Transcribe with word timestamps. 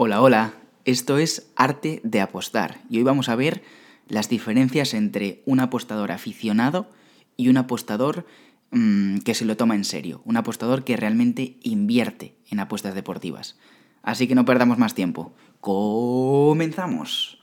Hola, 0.00 0.22
hola, 0.22 0.52
esto 0.84 1.18
es 1.18 1.50
Arte 1.56 2.00
de 2.04 2.20
Apostar 2.20 2.78
y 2.88 2.98
hoy 2.98 3.02
vamos 3.02 3.28
a 3.28 3.34
ver 3.34 3.64
las 4.06 4.28
diferencias 4.28 4.94
entre 4.94 5.42
un 5.44 5.58
apostador 5.58 6.12
aficionado 6.12 6.88
y 7.36 7.48
un 7.48 7.56
apostador 7.56 8.24
mmm, 8.70 9.18
que 9.18 9.34
se 9.34 9.44
lo 9.44 9.56
toma 9.56 9.74
en 9.74 9.82
serio, 9.82 10.22
un 10.24 10.36
apostador 10.36 10.84
que 10.84 10.96
realmente 10.96 11.56
invierte 11.64 12.36
en 12.48 12.60
apuestas 12.60 12.94
deportivas. 12.94 13.58
Así 14.04 14.28
que 14.28 14.36
no 14.36 14.44
perdamos 14.44 14.78
más 14.78 14.94
tiempo. 14.94 15.32
¡Comenzamos! 15.60 17.37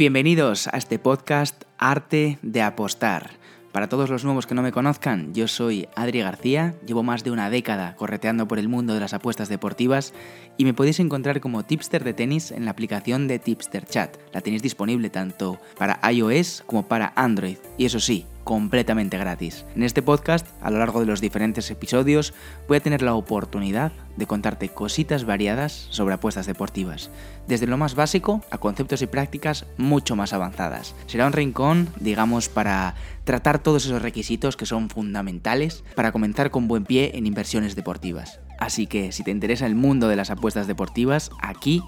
Bienvenidos 0.00 0.66
a 0.66 0.78
este 0.78 0.98
podcast 0.98 1.64
Arte 1.76 2.38
de 2.40 2.62
Apostar. 2.62 3.32
Para 3.70 3.90
todos 3.90 4.08
los 4.08 4.24
nuevos 4.24 4.46
que 4.46 4.54
no 4.54 4.62
me 4.62 4.72
conozcan, 4.72 5.34
yo 5.34 5.46
soy 5.46 5.88
Adri 5.94 6.20
García, 6.20 6.74
llevo 6.86 7.02
más 7.02 7.22
de 7.22 7.30
una 7.30 7.50
década 7.50 7.96
correteando 7.96 8.48
por 8.48 8.58
el 8.58 8.70
mundo 8.70 8.94
de 8.94 9.00
las 9.00 9.12
apuestas 9.12 9.50
deportivas 9.50 10.14
y 10.56 10.64
me 10.64 10.72
podéis 10.72 11.00
encontrar 11.00 11.40
como 11.40 11.66
tipster 11.66 12.02
de 12.02 12.14
tenis 12.14 12.50
en 12.50 12.64
la 12.64 12.70
aplicación 12.70 13.28
de 13.28 13.38
Tipster 13.38 13.84
Chat. 13.84 14.16
La 14.32 14.40
tenéis 14.40 14.62
disponible 14.62 15.10
tanto 15.10 15.60
para 15.76 16.00
iOS 16.10 16.62
como 16.64 16.88
para 16.88 17.12
Android. 17.14 17.58
Y 17.76 17.84
eso 17.84 18.00
sí, 18.00 18.24
completamente 18.50 19.16
gratis. 19.16 19.64
En 19.76 19.84
este 19.84 20.02
podcast, 20.02 20.44
a 20.60 20.72
lo 20.72 20.78
largo 20.80 20.98
de 20.98 21.06
los 21.06 21.20
diferentes 21.20 21.70
episodios, 21.70 22.34
voy 22.66 22.78
a 22.78 22.80
tener 22.80 23.00
la 23.00 23.14
oportunidad 23.14 23.92
de 24.16 24.26
contarte 24.26 24.70
cositas 24.70 25.24
variadas 25.24 25.86
sobre 25.90 26.14
apuestas 26.14 26.46
deportivas, 26.46 27.12
desde 27.46 27.68
lo 27.68 27.78
más 27.78 27.94
básico 27.94 28.42
a 28.50 28.58
conceptos 28.58 29.02
y 29.02 29.06
prácticas 29.06 29.66
mucho 29.76 30.16
más 30.16 30.32
avanzadas. 30.32 30.96
Será 31.06 31.28
un 31.28 31.32
rincón, 31.32 31.90
digamos, 32.00 32.48
para 32.48 32.96
tratar 33.22 33.60
todos 33.60 33.86
esos 33.86 34.02
requisitos 34.02 34.56
que 34.56 34.66
son 34.66 34.90
fundamentales 34.90 35.84
para 35.94 36.10
comenzar 36.10 36.50
con 36.50 36.66
buen 36.66 36.84
pie 36.84 37.12
en 37.14 37.28
inversiones 37.28 37.76
deportivas. 37.76 38.40
Así 38.58 38.88
que 38.88 39.12
si 39.12 39.22
te 39.22 39.30
interesa 39.30 39.66
el 39.66 39.76
mundo 39.76 40.08
de 40.08 40.16
las 40.16 40.30
apuestas 40.30 40.66
deportivas, 40.66 41.30
aquí 41.40 41.84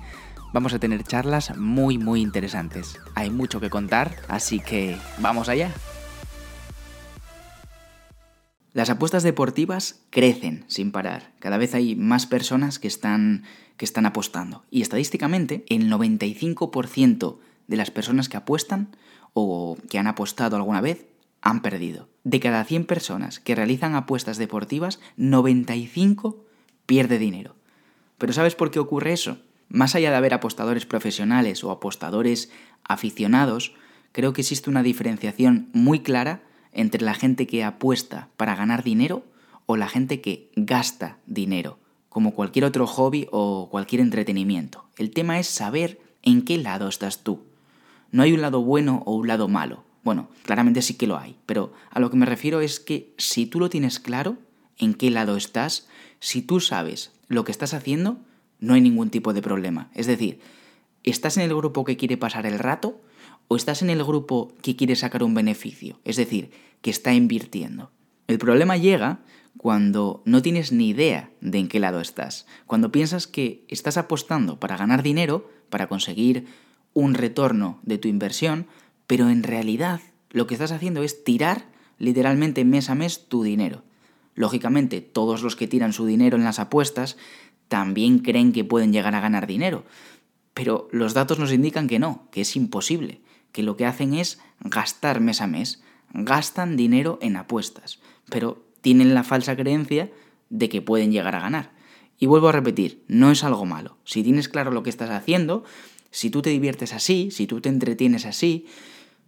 vamos 0.53 0.75
a 0.75 0.79
tener 0.79 1.03
charlas 1.03 1.57
muy 1.57 1.99
muy 1.99 2.21
interesantes. 2.21 3.01
Hay 3.17 3.31
mucho 3.31 3.59
que 3.59 3.69
contar, 3.69 4.15
así 4.29 4.61
que 4.61 4.97
vamos 5.19 5.49
allá. 5.49 5.73
Las 8.73 8.89
apuestas 8.89 9.23
deportivas 9.23 10.01
crecen 10.11 10.65
sin 10.67 10.93
parar. 10.93 11.33
Cada 11.41 11.59
vez 11.59 11.75
hay 11.75 11.95
más 11.95 12.27
personas 12.27 12.79
que 12.79 12.89
están, 12.89 13.45
que 13.77 13.85
están 13.85 14.07
apostando. 14.07 14.65
Y 14.71 14.81
estadísticamente, 14.81 15.65
el 15.69 15.91
95% 15.91 17.39
de 17.67 17.77
las 17.77 17.91
personas 17.91 18.31
que 18.31 18.39
apuestan 18.39 18.97
o 19.35 19.77
que 19.91 19.99
han 19.99 20.07
apostado 20.07 20.57
alguna 20.57 20.81
vez 20.81 21.07
han 21.43 21.61
perdido. 21.61 22.09
De 22.25 22.41
cada 22.41 22.65
100 22.65 22.87
personas 22.87 23.41
que 23.41 23.55
realizan 23.55 23.95
apuestas 23.95 24.39
deportivas, 24.39 25.01
95 25.17 26.47
pierde 26.87 27.19
dinero. 27.19 27.57
Pero 28.17 28.33
¿sabes 28.33 28.55
por 28.55 28.71
qué 28.71 28.79
ocurre 28.79 29.13
eso? 29.13 29.39
Más 29.69 29.95
allá 29.95 30.11
de 30.11 30.17
haber 30.17 30.33
apostadores 30.33 30.87
profesionales 30.87 31.63
o 31.65 31.71
apostadores 31.71 32.51
aficionados, 32.85 33.75
creo 34.13 34.33
que 34.33 34.43
existe 34.43 34.71
una 34.71 34.83
diferenciación 34.83 35.69
muy 35.73 36.01
clara 36.01 36.43
entre 36.73 37.03
la 37.03 37.15
gente 37.15 37.47
que 37.47 37.65
apuesta 37.65 38.29
para 38.37 38.55
ganar 38.55 38.83
dinero 38.83 39.25
o 39.67 39.77
la 39.77 39.89
gente 39.89 40.21
que 40.21 40.51
gasta 40.57 41.19
dinero, 41.27 41.79
como 42.09 42.35
cualquier 42.35 42.65
otro 42.65 42.87
hobby 42.87 43.29
o 43.31 43.69
cualquier 43.71 44.01
entretenimiento. 44.01 44.85
El 44.97 45.11
tema 45.11 45.39
es 45.39 45.47
saber 45.47 46.01
en 46.23 46.43
qué 46.43 46.59
lado 46.59 46.89
estás 46.89 47.23
tú. 47.23 47.43
No 48.11 48.23
hay 48.23 48.33
un 48.33 48.41
lado 48.41 48.63
bueno 48.63 49.03
o 49.07 49.15
un 49.15 49.29
lado 49.29 49.49
malo. 49.49 49.85
Bueno, 50.05 50.29
claramente 50.43 50.83
sí 50.83 50.95
que 50.95 51.07
lo 51.07 51.17
hay, 51.17 51.37
pero 51.47 51.73
a 51.91 52.01
lo 52.01 52.11
que 52.11 52.17
me 52.17 52.27
refiero 52.27 52.61
es 52.61 52.81
que 52.81 53.15
si 53.19 53.47
tú 53.47 53.61
lo 53.61 53.71
tienes 53.71 54.01
claro, 54.01 54.37
en 54.79 54.95
qué 54.95 55.11
lado 55.11 55.37
estás, 55.37 55.89
si 56.19 56.43
tú 56.43 56.61
sabes 56.61 57.13
lo 57.29 57.45
que 57.45 57.53
estás 57.53 57.73
haciendo, 57.73 58.19
no 58.59 58.75
hay 58.75 58.81
ningún 58.81 59.11
tipo 59.11 59.33
de 59.33 59.43
problema. 59.43 59.91
Es 59.95 60.07
decir, 60.07 60.41
¿estás 61.05 61.37
en 61.37 61.45
el 61.45 61.55
grupo 61.55 61.85
que 61.85 61.97
quiere 61.97 62.17
pasar 62.17 62.47
el 62.47 62.59
rato 62.59 63.01
o 63.49 63.57
estás 63.57 63.83
en 63.83 63.91
el 63.91 64.05
grupo 64.05 64.53
que 64.63 64.77
quiere 64.77 64.97
sacar 64.97 65.23
un 65.23 65.35
beneficio? 65.35 66.01
Es 66.05 66.17
decir, 66.17 66.51
que 66.81 66.91
está 66.91 67.15
invirtiendo. 67.15 67.91
El 68.27 68.39
problema 68.39 68.77
llega 68.77 69.21
cuando 69.57 70.23
no 70.25 70.43
tienes 70.43 70.73
ni 70.73 70.89
idea 70.89 71.31
de 71.41 71.59
en 71.59 71.69
qué 71.69 71.79
lado 71.81 72.01
estás, 72.01 72.47
cuando 72.67 72.91
piensas 72.91 73.27
que 73.27 73.65
estás 73.69 73.97
apostando 73.97 74.59
para 74.59 74.77
ganar 74.77 75.03
dinero, 75.03 75.51
para 75.71 75.89
conseguir 75.89 76.47
un 76.95 77.15
retorno 77.15 77.79
de 77.83 77.99
tu 77.99 78.09
inversión, 78.09 78.67
pero 79.07 79.29
en 79.29 79.43
realidad 79.43 80.01
lo 80.31 80.47
que 80.47 80.55
estás 80.55 80.73
haciendo 80.73 81.03
es 81.03 81.25
tirar 81.25 81.67
literalmente 81.99 82.65
mes 82.65 82.91
a 82.91 82.95
mes 82.95 83.29
tu 83.29 83.43
dinero. 83.43 83.83
Lógicamente, 84.35 85.01
todos 85.01 85.43
los 85.43 85.57
que 85.57 85.69
tiran 85.69 85.93
su 85.93 86.07
dinero 86.07 86.37
en 86.37 86.45
las 86.45 86.59
apuestas 86.59 87.17
también 87.69 88.19
creen 88.19 88.53
que 88.53 88.65
pueden 88.65 88.93
llegar 88.93 89.15
a 89.15 89.21
ganar 89.21 89.47
dinero, 89.47 89.85
pero 90.55 90.89
los 90.91 91.15
datos 91.15 91.39
nos 91.39 91.53
indican 91.53 91.87
que 91.87 91.99
no, 91.99 92.29
que 92.31 92.43
es 92.43 92.57
imposible, 92.57 93.21
que 93.53 93.63
lo 93.63 93.77
que 93.77 93.87
hacen 93.87 94.15
es 94.15 94.41
gastar 94.61 95.21
mes 95.21 95.41
a 95.41 95.47
mes, 95.47 95.83
gastan 96.13 96.77
dinero 96.77 97.19
en 97.23 97.37
apuestas, 97.37 98.01
pero 98.29 98.65
tienen 98.81 99.15
la 99.15 99.25
falsa 99.25 99.57
creencia 99.57 100.11
de 100.51 100.69
que 100.69 100.83
pueden 100.83 101.13
llegar 101.13 101.37
a 101.37 101.41
ganar. 101.41 101.71
Y 102.19 102.27
vuelvo 102.27 102.49
a 102.49 102.53
repetir, 102.53 103.03
no 103.09 103.31
es 103.31 103.45
algo 103.45 103.65
malo. 103.65 103.97
Si 104.05 104.23
tienes 104.23 104.49
claro 104.49 104.71
lo 104.71 104.83
que 104.83 104.91
estás 104.91 105.11
haciendo, 105.11 105.65
si 106.11 106.31
tú 106.31 106.43
te 106.43 106.51
diviertes 106.51 106.93
así, 106.93 107.31
si 107.31 107.47
tú 107.47 107.61
te 107.61 107.69
entretienes 107.69 108.27
así, 108.27 108.67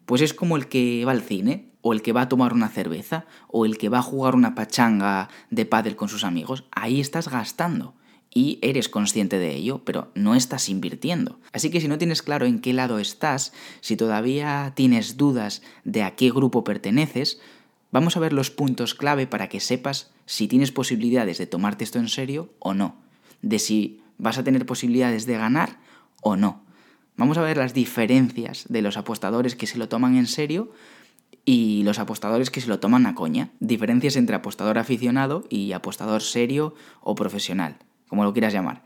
pues 0.06 0.20
es 0.20 0.34
como 0.34 0.56
el 0.56 0.68
que 0.68 1.04
va 1.04 1.12
al 1.12 1.22
cine, 1.22 1.70
o 1.80 1.92
el 1.92 2.02
que 2.02 2.12
va 2.12 2.22
a 2.22 2.28
tomar 2.28 2.52
una 2.52 2.68
cerveza, 2.68 3.26
o 3.48 3.66
el 3.66 3.78
que 3.78 3.88
va 3.88 3.98
a 3.98 4.02
jugar 4.02 4.34
una 4.34 4.54
pachanga 4.54 5.28
de 5.50 5.66
pádel 5.66 5.96
con 5.96 6.08
sus 6.08 6.24
amigos. 6.24 6.64
Ahí 6.70 7.00
estás 7.00 7.28
gastando 7.28 7.94
y 8.34 8.58
eres 8.60 8.88
consciente 8.88 9.38
de 9.38 9.54
ello, 9.54 9.82
pero 9.84 10.10
no 10.14 10.34
estás 10.34 10.68
invirtiendo. 10.68 11.38
Así 11.52 11.70
que 11.70 11.80
si 11.80 11.86
no 11.86 11.98
tienes 11.98 12.20
claro 12.20 12.44
en 12.46 12.58
qué 12.58 12.72
lado 12.72 12.98
estás, 12.98 13.52
si 13.80 13.96
todavía 13.96 14.72
tienes 14.74 15.16
dudas 15.16 15.62
de 15.84 16.02
a 16.02 16.16
qué 16.16 16.30
grupo 16.30 16.64
perteneces, 16.64 17.40
vamos 17.92 18.16
a 18.16 18.20
ver 18.20 18.32
los 18.32 18.50
puntos 18.50 18.94
clave 18.94 19.28
para 19.28 19.48
que 19.48 19.60
sepas 19.60 20.10
si 20.26 20.48
tienes 20.48 20.72
posibilidades 20.72 21.38
de 21.38 21.46
tomarte 21.46 21.84
esto 21.84 22.00
en 22.00 22.08
serio 22.08 22.50
o 22.58 22.74
no, 22.74 22.96
de 23.40 23.60
si 23.60 24.00
vas 24.18 24.36
a 24.36 24.44
tener 24.44 24.66
posibilidades 24.66 25.26
de 25.26 25.38
ganar 25.38 25.78
o 26.20 26.36
no. 26.36 26.64
Vamos 27.16 27.38
a 27.38 27.42
ver 27.42 27.56
las 27.56 27.74
diferencias 27.74 28.64
de 28.68 28.82
los 28.82 28.96
apostadores 28.96 29.54
que 29.54 29.68
se 29.68 29.78
lo 29.78 29.88
toman 29.88 30.16
en 30.16 30.26
serio 30.26 30.72
y 31.44 31.82
los 31.84 32.00
apostadores 32.00 32.50
que 32.50 32.60
se 32.60 32.68
lo 32.68 32.80
toman 32.80 33.06
a 33.06 33.14
coña. 33.14 33.50
Diferencias 33.60 34.16
entre 34.16 34.34
apostador 34.34 34.78
aficionado 34.78 35.44
y 35.48 35.72
apostador 35.72 36.22
serio 36.22 36.74
o 37.00 37.14
profesional, 37.14 37.76
como 38.08 38.24
lo 38.24 38.32
quieras 38.32 38.52
llamar. 38.52 38.82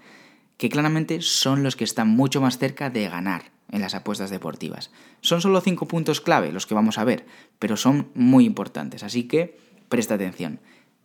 Que 0.56 0.69
claramente 0.69 1.23
son 1.23 1.62
los 1.62 1.77
que 1.77 1.84
están 1.84 2.09
mucho 2.09 2.41
más 2.41 2.59
cerca 2.59 2.91
de 2.91 3.09
ganar 3.09 3.53
en 3.71 3.81
las 3.81 3.95
apuestas 3.95 4.31
deportivas. 4.31 4.91
Son 5.21 5.41
solo 5.41 5.61
cinco 5.61 5.87
puntos 5.87 6.21
clave 6.21 6.53
los 6.53 6.67
que 6.67 6.75
vamos 6.75 6.99
a 6.99 7.05
ver, 7.05 7.27
pero 7.59 7.77
son 7.77 8.11
muy 8.15 8.45
importantes, 8.45 9.03
así 9.03 9.25
que 9.25 9.59
presta 9.89 10.15
atención. 10.15 10.61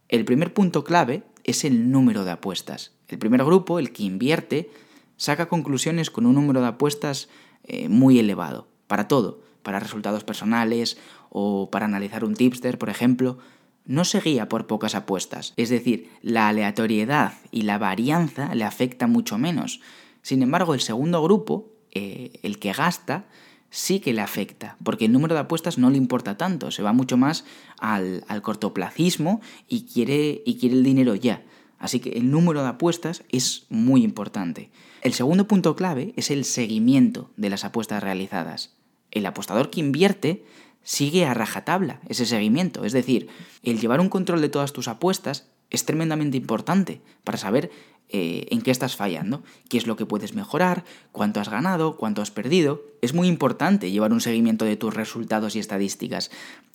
El 0.10 0.26
primer 0.26 0.54
punto 0.54 0.84
clave 0.84 1.24
es 1.44 1.66
el 1.66 1.92
número 1.92 2.24
de 2.24 2.32
apuestas. 2.32 2.94
El 3.08 3.20
primer 3.20 3.44
grupo, 3.44 3.80
el 3.80 3.92
que 3.92 4.04
invierte, 4.04 4.70
saca 5.18 5.48
conclusiones 5.48 6.10
con 6.10 6.26
un 6.26 6.36
número 6.36 6.62
de 6.62 6.68
apuestas 6.68 7.30
eh, 7.64 7.90
muy 7.90 8.20
elevado, 8.20 8.68
para 8.88 9.08
todo, 9.08 9.42
para 9.62 9.80
resultados 9.80 10.24
personales 10.24 10.98
o 11.30 11.70
para 11.72 11.86
analizar 11.86 12.24
un 12.26 12.36
tipster, 12.36 12.78
por 12.78 12.90
ejemplo, 12.90 13.38
no 13.86 14.06
se 14.06 14.20
guía 14.20 14.50
por 14.50 14.68
pocas 14.68 14.96
apuestas, 14.96 15.54
es 15.58 15.70
decir, 15.70 16.10
la 16.22 16.48
aleatoriedad 16.48 17.34
y 17.52 17.64
la 17.64 17.78
varianza 17.78 18.54
le 18.56 18.64
afecta 18.64 19.08
mucho 19.08 19.38
menos. 19.38 19.82
Sin 20.22 20.42
embargo, 20.42 20.74
el 20.74 20.80
segundo 20.80 21.22
grupo, 21.22 21.72
eh, 21.92 22.40
el 22.44 22.60
que 22.60 22.72
gasta, 22.72 23.26
sí 23.70 24.00
que 24.00 24.14
le 24.14 24.22
afecta, 24.22 24.78
porque 24.84 25.06
el 25.06 25.12
número 25.12 25.34
de 25.34 25.42
apuestas 25.42 25.78
no 25.78 25.90
le 25.90 25.98
importa 25.98 26.38
tanto, 26.38 26.72
se 26.72 26.84
va 26.84 26.94
mucho 26.94 27.18
más 27.18 27.44
al, 27.80 28.24
al 28.28 28.42
cortoplacismo 28.42 29.42
y 29.68 29.86
quiere, 29.86 30.42
y 30.46 30.58
quiere 30.58 30.76
el 30.76 30.84
dinero 30.84 31.16
ya. 31.16 31.44
Así 31.80 32.00
que 32.00 32.12
el 32.12 32.32
número 32.32 32.62
de 32.62 32.70
apuestas 32.70 33.24
es 33.30 33.66
muy 33.70 34.04
importante. 34.04 34.70
El 35.02 35.12
segundo 35.14 35.50
punto 35.50 35.76
clave 35.76 36.14
es 36.16 36.32
el 36.32 36.46
seguimiento 36.46 37.30
de 37.36 37.50
las 37.50 37.66
apuestas 37.66 38.02
realizadas. 38.02 38.74
El 39.12 39.26
apostador 39.26 39.70
que 39.70 39.82
invierte 39.82 40.46
sigue 40.84 41.26
a 41.26 41.34
rajatabla 41.34 42.02
ese 42.08 42.26
seguimiento, 42.26 42.86
es 42.86 42.94
decir, 42.94 43.28
el 43.64 43.80
llevar 43.80 44.00
un 44.00 44.10
control 44.10 44.42
de 44.42 44.50
todas 44.50 44.74
tus 44.74 44.88
apuestas 44.88 45.48
es 45.70 45.86
tremendamente 45.86 46.38
importante 46.38 47.02
para 47.24 47.38
saber 47.38 47.72
eh, 48.10 48.46
en 48.52 48.62
qué 48.62 48.70
estás 48.70 48.96
fallando, 48.96 49.42
qué 49.70 49.78
es 49.78 49.88
lo 49.88 49.96
que 49.96 50.06
puedes 50.06 50.36
mejorar, 50.36 50.86
cuánto 51.12 51.40
has 51.40 51.50
ganado, 51.50 51.98
cuánto 51.98 52.22
has 52.22 52.30
perdido. 52.30 52.84
Es 53.02 53.16
muy 53.16 53.28
importante 53.28 53.90
llevar 53.90 54.14
un 54.14 54.22
seguimiento 54.22 54.66
de 54.66 54.76
tus 54.76 54.94
resultados 54.94 55.56
y 55.56 55.60
estadísticas. 55.60 56.30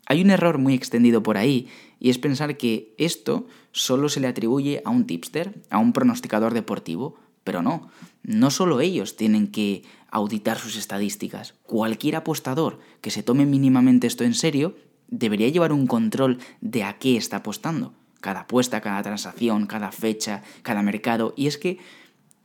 Hay 0.06 0.20
un 0.20 0.30
error 0.30 0.58
muy 0.58 0.74
extendido 0.74 1.22
por 1.22 1.36
ahí 1.36 1.68
y 2.00 2.10
es 2.10 2.18
pensar 2.18 2.56
que 2.56 2.92
esto 2.98 3.46
solo 3.70 4.08
se 4.08 4.18
le 4.18 4.26
atribuye 4.26 4.82
a 4.84 4.90
un 4.90 5.06
tipster, 5.06 5.54
a 5.70 5.78
un 5.78 5.92
pronosticador 5.92 6.54
deportivo, 6.54 7.14
pero 7.48 7.62
no, 7.62 7.88
no 8.22 8.50
solo 8.50 8.82
ellos 8.82 9.16
tienen 9.16 9.46
que 9.46 9.82
auditar 10.10 10.58
sus 10.58 10.76
estadísticas. 10.76 11.54
Cualquier 11.62 12.16
apostador 12.16 12.78
que 13.00 13.10
se 13.10 13.22
tome 13.22 13.46
mínimamente 13.46 14.06
esto 14.06 14.22
en 14.22 14.34
serio 14.34 14.76
debería 15.06 15.48
llevar 15.48 15.72
un 15.72 15.86
control 15.86 16.40
de 16.60 16.84
a 16.84 16.98
qué 16.98 17.16
está 17.16 17.38
apostando. 17.38 17.94
Cada 18.20 18.40
apuesta, 18.40 18.82
cada 18.82 19.02
transacción, 19.02 19.64
cada 19.64 19.92
fecha, 19.92 20.42
cada 20.60 20.82
mercado. 20.82 21.32
Y 21.38 21.46
es 21.46 21.56
que 21.56 21.78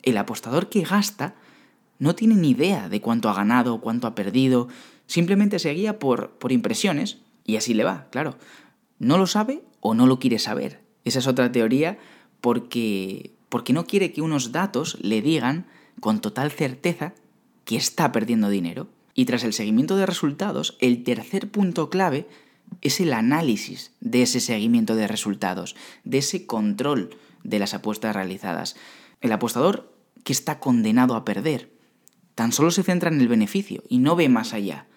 el 0.03 0.15
apostador 0.15 0.69
que 0.69 0.83
gasta 0.83 1.35
no 1.99 2.15
tiene 2.15 2.35
ni 2.35 2.51
idea 2.51 2.87
de 2.87 3.01
cuánto 3.01 3.27
ha 3.27 3.33
ganado, 3.33 3.81
cuánto 3.81 4.07
ha 4.07 4.15
perdido, 4.15 4.69
simplemente 5.05 5.59
se 5.59 5.73
guía 5.73 5.99
por, 5.99 6.29
por 6.37 6.53
impresiones 6.53 7.17
y 7.43 7.57
así 7.57 7.73
le 7.73 7.83
va, 7.83 8.07
claro. 8.09 8.37
No 8.99 9.17
lo 9.17 9.27
sabe 9.27 9.63
o 9.81 9.95
no 9.95 10.07
lo 10.07 10.17
quiere 10.19 10.39
saber. 10.39 10.81
Esa 11.03 11.19
es 11.19 11.27
otra 11.27 11.51
teoría 11.51 11.97
porque, 12.39 13.31
porque 13.53 13.71
no 13.71 13.85
quiere 13.85 14.11
que 14.11 14.23
unos 14.23 14.51
datos 14.51 14.97
le 14.99 15.21
digan 15.21 15.67
con 15.99 16.21
total 16.21 16.49
certeza 16.49 17.13
que 17.65 17.75
está 17.75 18.11
perdiendo 18.11 18.49
dinero. 18.49 18.87
Y 19.13 19.25
tras 19.25 19.43
el 19.43 19.53
seguimiento 19.53 19.95
de 19.95 20.07
resultados, 20.07 20.75
el 20.79 21.03
tercer 21.03 21.51
punto 21.51 21.91
clave 21.91 22.27
es 22.81 22.99
el 22.99 23.13
análisis 23.13 23.91
de 23.99 24.23
ese 24.23 24.39
seguimiento 24.39 24.95
de 24.95 25.05
resultados, 25.05 25.75
de 26.03 26.17
ese 26.17 26.47
control 26.47 27.11
de 27.43 27.59
las 27.59 27.75
apuestas 27.75 28.15
realizadas. 28.15 28.75
El 29.21 29.31
apostador 29.31 29.93
que 30.23 30.33
está 30.33 30.59
condenado 30.59 31.13
a 31.13 31.23
perder 31.23 31.69
tan 32.33 32.53
solo 32.53 32.71
se 32.71 32.81
centra 32.81 33.11
en 33.11 33.21
el 33.21 33.27
beneficio 33.27 33.83
y 33.87 33.99
no 33.99 34.15
ve 34.15 34.29
más 34.29 34.53
allá. 34.53 34.87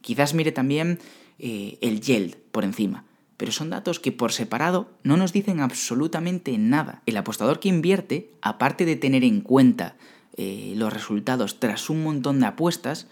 Quizás 0.00 0.32
mire 0.32 0.52
también 0.52 1.00
eh, 1.38 1.76
el 1.82 2.00
yield 2.00 2.36
por 2.50 2.64
encima, 2.64 3.04
pero 3.36 3.52
son 3.52 3.70
datos 3.70 4.00
que 4.00 4.12
por 4.12 4.32
separado 4.32 4.88
no 5.02 5.16
nos 5.16 5.32
dicen 5.32 5.60
absolutamente 5.60 6.56
nada. 6.58 7.02
El 7.06 7.16
apostador 7.16 7.60
que 7.60 7.68
invierte, 7.68 8.30
aparte 8.40 8.84
de 8.84 8.96
tener 8.96 9.24
en 9.24 9.40
cuenta 9.40 9.96
eh, 10.36 10.74
los 10.76 10.92
resultados 10.92 11.60
tras 11.60 11.90
un 11.90 12.02
montón 12.02 12.40
de 12.40 12.46
apuestas, 12.46 13.08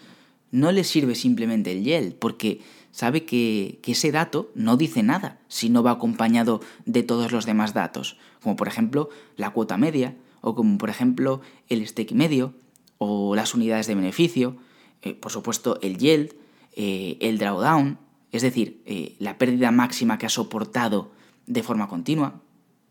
no 0.51 0.73
le 0.73 0.85
sirve 0.85 1.15
simplemente 1.15 1.73
el 1.73 1.83
yield, 1.83 2.15
porque 2.15 2.61
sabe 2.93 3.25
que, 3.25 3.81
que, 3.83 3.93
ese 3.93 4.13
dato 4.13 4.51
no 4.55 4.77
dice 4.77 5.03
nada 5.03 5.41
si 5.49 5.69
no 5.69 5.83
va 5.83 5.91
acompañado 5.91 6.61
de 6.87 7.03
todos 7.03 7.33
los 7.33 7.45
demás 7.45 7.75
datos, 7.75 8.19
como 8.43 8.57
por 8.57 8.69
ejemplo 8.69 9.11
la 9.37 9.51
cuota 9.51 9.77
media, 9.77 10.15
o 10.41 10.55
como 10.55 10.79
por 10.79 10.91
ejemplo 10.91 11.41
el 11.69 11.87
stake 11.87 12.15
medio, 12.15 12.55
o 12.99 13.35
las 13.35 13.55
unidades 13.55 13.87
de 13.87 13.95
beneficio, 13.95 14.57
eh, 15.03 15.15
por 15.15 15.33
supuesto 15.33 15.79
el 15.83 15.99
yield, 15.99 16.35
eh, 16.77 17.17
el 17.21 17.39
drawdown, 17.39 17.99
es 18.37 18.43
decir, 18.43 18.83
eh, 18.87 19.17
la 19.19 19.39
pérdida 19.39 19.71
máxima 19.71 20.19
que 20.19 20.27
ha 20.27 20.31
soportado 20.31 21.13
de 21.47 21.63
forma 21.63 21.89
continua, 21.89 22.41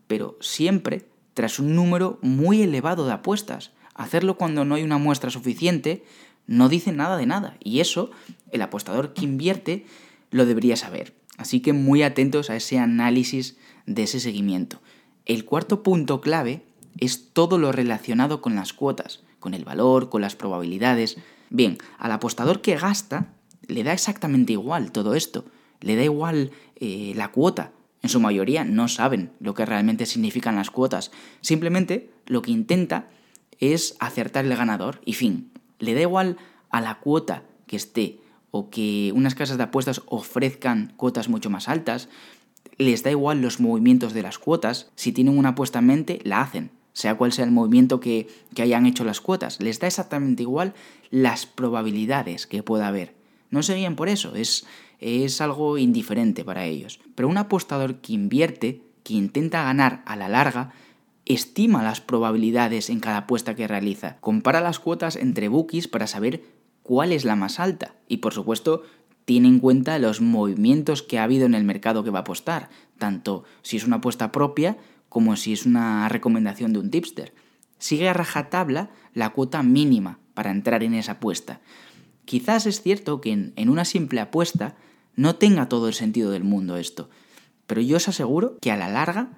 pero 0.06 0.36
siempre 0.40 1.06
tras 1.34 1.58
un 1.58 1.74
número 1.74 2.18
muy 2.22 2.62
elevado 2.62 3.06
de 3.06 3.12
apuestas. 3.12 3.72
Hacerlo 3.94 4.36
cuando 4.36 4.64
no 4.64 4.74
hay 4.74 4.82
una 4.82 4.98
muestra 4.98 5.30
suficiente 5.30 6.04
no 6.46 6.68
dice 6.68 6.92
nada 6.92 7.16
de 7.16 7.26
nada, 7.26 7.56
y 7.60 7.80
eso 7.80 8.10
el 8.50 8.62
apostador 8.62 9.14
que 9.14 9.24
invierte 9.24 9.86
lo 10.30 10.46
debería 10.46 10.76
saber. 10.76 11.14
Así 11.36 11.60
que 11.60 11.72
muy 11.72 12.02
atentos 12.02 12.50
a 12.50 12.56
ese 12.56 12.78
análisis 12.78 13.56
de 13.86 14.04
ese 14.04 14.20
seguimiento. 14.20 14.80
El 15.26 15.44
cuarto 15.44 15.82
punto 15.82 16.20
clave 16.20 16.62
es 16.98 17.32
todo 17.32 17.58
lo 17.58 17.72
relacionado 17.72 18.40
con 18.40 18.54
las 18.54 18.72
cuotas 18.72 19.24
con 19.44 19.52
el 19.52 19.66
valor, 19.66 20.08
con 20.08 20.22
las 20.22 20.36
probabilidades. 20.36 21.18
Bien, 21.50 21.76
al 21.98 22.12
apostador 22.12 22.62
que 22.62 22.76
gasta 22.76 23.34
le 23.68 23.84
da 23.84 23.92
exactamente 23.92 24.52
igual 24.52 24.92
todo 24.92 25.14
esto, 25.14 25.44
le 25.80 25.96
da 25.96 26.04
igual 26.04 26.50
eh, 26.76 27.12
la 27.16 27.30
cuota. 27.30 27.72
En 28.02 28.10
su 28.10 28.20
mayoría 28.20 28.64
no 28.64 28.88
saben 28.88 29.32
lo 29.40 29.54
que 29.54 29.64
realmente 29.64 30.06
significan 30.06 30.56
las 30.56 30.70
cuotas, 30.70 31.10
simplemente 31.40 32.10
lo 32.26 32.42
que 32.42 32.50
intenta 32.50 33.08
es 33.60 33.96
acertar 33.98 34.44
el 34.44 34.56
ganador 34.56 35.00
y 35.04 35.14
fin. 35.14 35.50
Le 35.78 35.94
da 35.94 36.02
igual 36.02 36.36
a 36.70 36.80
la 36.80 36.96
cuota 37.00 37.44
que 37.66 37.76
esté 37.76 38.20
o 38.50 38.68
que 38.68 39.12
unas 39.14 39.34
casas 39.34 39.56
de 39.56 39.64
apuestas 39.64 40.02
ofrezcan 40.06 40.92
cuotas 40.96 41.28
mucho 41.28 41.50
más 41.50 41.68
altas, 41.68 42.08
les 42.76 43.02
da 43.02 43.10
igual 43.10 43.40
los 43.40 43.60
movimientos 43.60 44.12
de 44.12 44.22
las 44.22 44.38
cuotas, 44.38 44.90
si 44.96 45.12
tienen 45.12 45.38
una 45.38 45.50
apuesta 45.50 45.78
en 45.78 45.86
mente, 45.86 46.20
la 46.24 46.42
hacen 46.42 46.70
sea 46.94 47.16
cual 47.16 47.32
sea 47.32 47.44
el 47.44 47.50
movimiento 47.50 48.00
que, 48.00 48.28
hayan 48.56 48.86
hecho 48.86 49.04
las 49.04 49.20
cuotas. 49.20 49.60
Les 49.60 49.80
da 49.80 49.88
exactamente 49.88 50.44
igual 50.44 50.72
las 51.10 51.44
probabilidades 51.44 52.46
que 52.46 52.62
pueda 52.62 52.88
haber. 52.88 53.14
No 53.50 53.62
se 53.62 53.74
guían 53.74 53.96
por 53.96 54.08
eso, 54.08 54.34
es, 54.34 54.66
es 55.00 55.40
algo 55.40 55.78
indiferente 55.78 56.44
para 56.44 56.64
ellos. 56.64 57.00
Pero 57.14 57.28
un 57.28 57.38
apostador 57.38 57.96
que 57.96 58.12
invierte, 58.12 58.82
que 59.02 59.14
intenta 59.14 59.62
ganar 59.62 60.02
a 60.06 60.16
la 60.16 60.28
larga, 60.28 60.72
estima 61.26 61.82
las 61.82 62.00
probabilidades 62.00 62.90
en 62.90 63.00
cada 63.00 63.18
apuesta 63.18 63.54
que 63.54 63.68
realiza, 63.68 64.16
compara 64.20 64.60
las 64.60 64.78
cuotas 64.78 65.16
entre 65.16 65.48
bookies 65.48 65.88
para 65.88 66.06
saber 66.06 66.42
cuál 66.82 67.12
es 67.12 67.24
la 67.24 67.36
más 67.36 67.60
alta 67.60 67.94
y 68.08 68.18
por 68.18 68.34
supuesto 68.34 68.82
tiene 69.24 69.48
en 69.48 69.58
cuenta 69.58 69.98
los 69.98 70.20
movimientos 70.20 71.02
que 71.02 71.18
ha 71.18 71.24
habido 71.24 71.46
en 71.46 71.54
el 71.54 71.64
mercado 71.64 72.04
que 72.04 72.10
va 72.10 72.18
a 72.18 72.22
apostar, 72.22 72.68
tanto 72.98 73.44
si 73.62 73.78
es 73.78 73.86
una 73.86 73.96
apuesta 73.96 74.32
propia 74.32 74.76
como 75.08 75.36
si 75.36 75.52
es 75.52 75.64
una 75.64 76.08
recomendación 76.08 76.72
de 76.72 76.80
un 76.80 76.90
tipster. 76.90 77.32
Sigue 77.78 78.08
a 78.08 78.12
rajatabla 78.12 78.90
la 79.14 79.30
cuota 79.30 79.62
mínima 79.62 80.18
para 80.34 80.50
entrar 80.50 80.82
en 80.82 80.94
esa 80.94 81.12
apuesta. 81.12 81.60
Quizás 82.24 82.66
es 82.66 82.82
cierto 82.82 83.20
que 83.20 83.32
en, 83.32 83.68
una 83.68 83.84
simple 83.84 84.20
apuesta 84.20 84.76
no 85.16 85.36
tenga 85.36 85.68
todo 85.68 85.88
el 85.88 85.94
sentido 85.94 86.30
del 86.30 86.44
mundo 86.44 86.76
esto, 86.76 87.10
pero 87.66 87.80
yo 87.80 87.96
os 87.96 88.08
aseguro 88.08 88.58
que 88.60 88.70
a 88.70 88.76
la 88.76 88.88
larga 88.88 89.30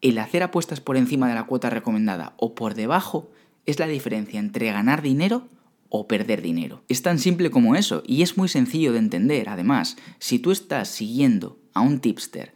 el 0.00 0.18
hacer 0.18 0.42
apuestas 0.42 0.80
por 0.80 0.96
encima 0.96 1.28
de 1.28 1.34
la 1.34 1.46
cuota 1.46 1.70
recomendada 1.70 2.34
o 2.36 2.54
por 2.54 2.74
debajo 2.74 3.30
es 3.66 3.78
la 3.78 3.86
diferencia 3.86 4.38
entre 4.38 4.70
ganar 4.72 5.02
dinero 5.02 5.48
o 5.88 6.06
perder 6.06 6.42
dinero. 6.42 6.82
Es 6.88 7.02
tan 7.02 7.18
simple 7.18 7.50
como 7.50 7.74
eso 7.74 8.02
y 8.06 8.22
es 8.22 8.36
muy 8.36 8.48
sencillo 8.48 8.92
de 8.92 8.98
entender. 8.98 9.48
Además, 9.48 9.96
si 10.18 10.38
tú 10.38 10.50
estás 10.50 10.88
siguiendo 10.88 11.58
a 11.74 11.80
un 11.80 12.00
tipster, 12.00 12.54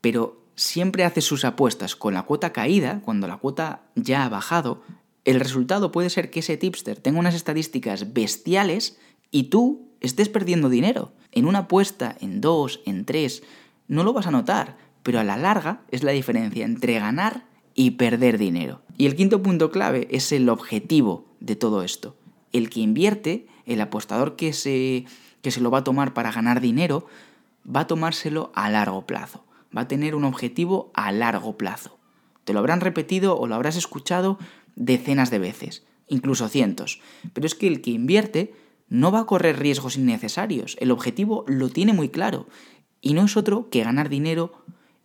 pero 0.00 0.44
siempre 0.54 1.04
hace 1.04 1.20
sus 1.20 1.44
apuestas 1.44 1.96
con 1.96 2.14
la 2.14 2.24
cuota 2.24 2.52
caída, 2.52 3.00
cuando 3.04 3.26
la 3.26 3.38
cuota 3.38 3.82
ya 3.94 4.24
ha 4.24 4.28
bajado, 4.28 4.82
el 5.30 5.40
resultado 5.40 5.92
puede 5.92 6.10
ser 6.10 6.30
que 6.30 6.40
ese 6.40 6.56
tipster 6.56 6.98
tenga 6.98 7.18
unas 7.18 7.34
estadísticas 7.34 8.12
bestiales 8.12 8.98
y 9.30 9.44
tú 9.44 9.88
estés 10.00 10.28
perdiendo 10.28 10.68
dinero. 10.68 11.12
En 11.32 11.46
una 11.46 11.60
apuesta, 11.60 12.16
en 12.20 12.40
dos, 12.40 12.80
en 12.86 13.04
tres, 13.04 13.42
no 13.88 14.04
lo 14.04 14.12
vas 14.12 14.26
a 14.26 14.30
notar, 14.30 14.76
pero 15.02 15.20
a 15.20 15.24
la 15.24 15.36
larga 15.36 15.82
es 15.90 16.02
la 16.02 16.12
diferencia 16.12 16.64
entre 16.64 16.98
ganar 16.98 17.46
y 17.74 17.92
perder 17.92 18.38
dinero. 18.38 18.82
Y 18.96 19.06
el 19.06 19.16
quinto 19.16 19.42
punto 19.42 19.70
clave 19.70 20.08
es 20.10 20.32
el 20.32 20.48
objetivo 20.48 21.26
de 21.40 21.56
todo 21.56 21.82
esto. 21.82 22.16
El 22.52 22.70
que 22.70 22.80
invierte, 22.80 23.46
el 23.66 23.80
apostador 23.80 24.36
que 24.36 24.52
se, 24.52 25.04
que 25.42 25.50
se 25.50 25.60
lo 25.60 25.70
va 25.70 25.78
a 25.78 25.84
tomar 25.84 26.14
para 26.14 26.32
ganar 26.32 26.60
dinero, 26.60 27.06
va 27.64 27.80
a 27.80 27.86
tomárselo 27.86 28.50
a 28.54 28.70
largo 28.70 29.06
plazo 29.06 29.44
va 29.76 29.82
a 29.82 29.88
tener 29.88 30.14
un 30.14 30.24
objetivo 30.24 30.90
a 30.94 31.12
largo 31.12 31.56
plazo. 31.56 31.98
Te 32.44 32.52
lo 32.52 32.60
habrán 32.60 32.80
repetido 32.80 33.38
o 33.38 33.46
lo 33.46 33.54
habrás 33.54 33.76
escuchado 33.76 34.38
decenas 34.78 35.30
de 35.30 35.38
veces, 35.38 35.84
incluso 36.06 36.48
cientos. 36.48 37.00
Pero 37.32 37.46
es 37.46 37.54
que 37.54 37.66
el 37.66 37.82
que 37.82 37.90
invierte 37.90 38.54
no 38.88 39.12
va 39.12 39.20
a 39.20 39.26
correr 39.26 39.58
riesgos 39.58 39.96
innecesarios. 39.96 40.76
El 40.80 40.90
objetivo 40.90 41.44
lo 41.46 41.68
tiene 41.68 41.92
muy 41.92 42.08
claro. 42.08 42.46
Y 43.00 43.14
no 43.14 43.24
es 43.24 43.36
otro 43.36 43.68
que 43.68 43.84
ganar 43.84 44.08
dinero 44.08 44.52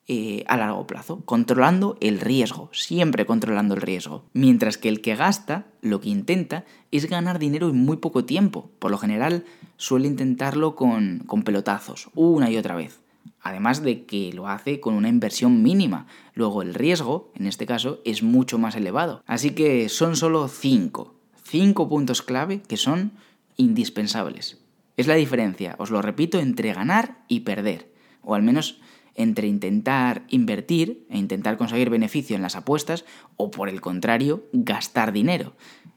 eh, 0.08 0.44
a 0.48 0.58
largo 0.58 0.88
plazo, 0.88 1.22
controlando 1.25 1.98
el 2.01 2.20
riesgo, 2.20 2.70
siempre 2.72 3.25
controlando 3.25 3.75
el 3.75 3.82
riesgo. 3.82 4.25
Mientras 4.34 4.77
que 4.77 4.89
el 4.89 5.01
que 5.01 5.15
gasta, 5.15 5.68
lo 5.82 6.00
que 6.00 6.10
intenta 6.10 6.65
es 6.92 7.10
ganar 7.10 7.39
dinero 7.39 7.70
en 7.70 7.77
muy 7.77 7.98
poco 7.98 8.25
tiempo. 8.25 8.70
Por 8.80 8.92
lo 8.92 8.98
general 8.98 9.46
suele 9.77 10.08
intentarlo 10.08 10.75
con, 10.75 11.20
con 11.25 11.44
pelotazos, 11.44 12.10
una 12.15 12.50
y 12.50 12.58
otra 12.58 12.75
vez 12.75 13.03
además 13.44 13.84
de 13.84 14.06
que 14.06 14.32
lo 14.34 14.48
hace 14.48 14.80
con 14.80 14.96
una 14.96 15.10
inversión 15.10 15.62
mínima. 15.62 16.08
Luego 16.34 16.62
el 16.62 16.74
riesgo, 16.74 17.32
en 17.36 17.46
este 17.46 17.66
caso, 17.66 18.02
es 18.06 18.24
mucho 18.24 18.58
más 18.58 18.76
elevado. 18.76 19.22
Así 19.28 19.52
que 19.52 19.90
son 19.90 20.16
solo 20.16 20.48
cinco, 20.48 21.14
cinco 21.44 21.88
puntos 21.88 22.22
clave 22.22 22.62
que 22.62 22.78
son 22.78 23.12
indispensables. 23.58 24.58
Es 24.96 25.08
la 25.08 25.16
diferencia, 25.16 25.76
os 25.78 25.92
lo 25.92 26.02
repito, 26.02 26.40
entre 26.40 26.74
ganar 26.74 27.24
y 27.28 27.42
perder, 27.42 27.92
o 28.22 28.36
al 28.36 28.44
menos 28.44 28.80
entre 29.16 29.48
intentar 29.48 30.24
invertir 30.30 31.06
e 31.10 31.18
intentar 31.18 31.58
conseguir 31.58 31.90
beneficio 31.90 32.36
en 32.36 32.42
las 32.42 32.56
apuestas 32.56 33.06
o 33.38 33.52
por 33.52 33.70
el 33.70 33.82
contrario, 33.82 34.46
gastar 34.54 35.12
dinero. 35.12 35.54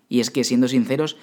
Y 0.08 0.20
es 0.20 0.30
que, 0.30 0.44
siendo 0.44 0.68
sinceros, 0.68 1.16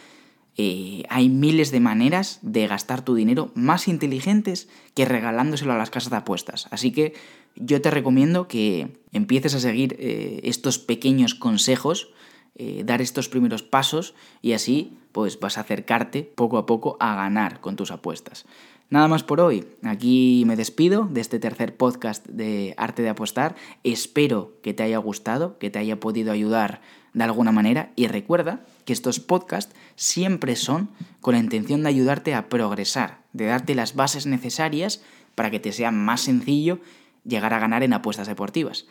eh, 0.56 1.04
hay 1.10 1.30
miles 1.30 1.72
de 1.72 1.80
maneras 1.80 2.40
de 2.42 2.68
gastar 2.68 3.04
tu 3.04 3.16
dinero 3.16 3.52
más 3.56 3.88
inteligentes 3.88 4.70
que 4.94 5.06
regalándoselo 5.06 5.74
a 5.74 5.78
las 5.78 5.90
casas 5.90 6.12
de 6.12 6.18
apuestas. 6.18 6.68
Así 6.70 6.92
que 6.92 7.14
yo 7.56 7.82
te 7.82 7.92
recomiendo 7.92 8.48
que 8.48 8.98
empieces 9.12 9.56
a 9.56 9.60
seguir 9.60 9.96
eh, 10.00 10.42
estos 10.44 10.78
pequeños 10.80 11.34
consejos, 11.34 12.10
eh, 12.56 12.84
dar 12.86 13.02
estos 13.02 13.30
primeros 13.30 13.64
pasos 13.64 14.14
y 14.42 14.54
así 14.54 14.98
pues 15.12 15.40
vas 15.40 15.58
a 15.58 15.62
acercarte 15.62 16.24
poco 16.24 16.58
a 16.58 16.66
poco 16.66 16.98
a 17.00 17.16
ganar 17.16 17.60
con 17.60 17.76
tus 17.76 17.92
apuestas. 17.92 18.46
Nada 18.90 19.08
más 19.08 19.24
por 19.24 19.42
hoy. 19.42 19.66
Aquí 19.82 20.44
me 20.46 20.56
despido 20.56 21.08
de 21.10 21.22
este 21.22 21.40
tercer 21.40 21.76
podcast 21.78 22.28
de 22.28 22.76
Arte 22.78 23.02
de 23.02 23.10
Apostar. 23.10 23.56
Espero 23.84 24.54
que 24.62 24.76
te 24.76 24.84
haya 24.84 25.00
gustado, 25.00 25.58
que 25.58 25.72
te 25.72 25.80
haya 25.80 26.00
podido 26.00 26.32
ayudar 26.32 26.82
de 27.14 27.24
alguna 27.24 27.52
manera 27.52 27.92
y 27.96 28.06
recuerda 28.06 28.66
que 28.86 28.94
estos 28.94 29.20
podcasts 29.20 29.76
siempre 29.96 30.56
son 30.56 30.90
con 31.22 31.34
la 31.34 31.40
intención 31.40 31.84
de 31.84 31.90
ayudarte 31.90 32.34
a 32.34 32.50
progresar, 32.50 33.20
de 33.34 33.46
darte 33.46 33.76
las 33.76 33.96
bases 33.96 34.26
necesarias 34.26 35.02
para 35.36 35.52
que 35.52 35.60
te 35.60 35.72
sea 35.72 35.92
más 35.92 36.22
sencillo 36.22 36.80
llegar 37.26 37.54
a 37.54 37.60
ganar 37.60 37.84
en 37.84 37.94
apuestas 37.94 38.28
deportivas. 38.28 38.86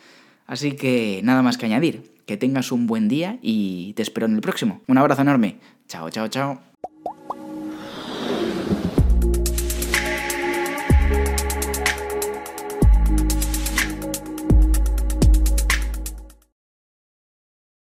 Así 0.45 0.73
que 0.73 1.21
nada 1.23 1.41
más 1.41 1.57
que 1.57 1.65
añadir, 1.65 2.11
que 2.25 2.37
tengas 2.37 2.71
un 2.71 2.87
buen 2.87 3.07
día 3.07 3.39
y 3.41 3.93
te 3.93 4.01
espero 4.01 4.27
en 4.27 4.35
el 4.35 4.41
próximo. 4.41 4.81
Un 4.87 4.97
abrazo 4.97 5.21
enorme. 5.21 5.59
Chao, 5.87 6.09
chao, 6.09 6.27
chao. 6.27 6.72